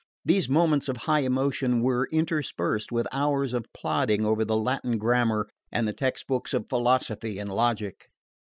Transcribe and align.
These 0.25 0.49
moments 0.49 0.89
of 0.89 0.97
high 0.97 1.19
emotion 1.19 1.81
were 1.83 2.09
interspersed 2.11 2.91
with 2.91 3.05
hours 3.11 3.53
of 3.53 3.67
plodding 3.71 4.25
over 4.25 4.43
the 4.43 4.57
Latin 4.57 4.97
grammar 4.97 5.47
and 5.71 5.87
the 5.87 5.93
textbooks 5.93 6.55
of 6.55 6.67
philosophy 6.69 7.37
and 7.37 7.51
logic. 7.53 8.09